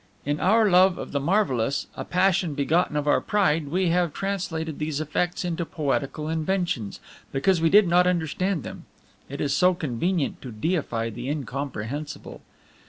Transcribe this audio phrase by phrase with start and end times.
[0.25, 4.79] In our love of the marvelous, a passion begotten of our pride, we have translated
[4.79, 6.99] these effects into poetical inventions,
[7.31, 8.85] because we did not understand them.
[9.29, 12.41] It is so convenient to deify the incomprehensible!